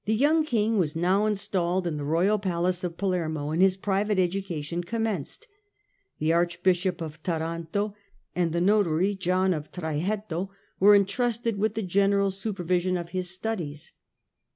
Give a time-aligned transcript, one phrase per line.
[0.05, 4.17] The young King was now installed in the royal palace of Palermo and his private
[4.17, 5.47] education commenced.
[6.17, 7.93] The Archbishop of Taranto
[8.35, 13.93] and the notary John of Trajetto were entrusted with the general supervision of his studies.